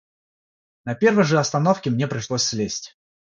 [0.83, 2.97] На первой же остановке мне пришлось слезть.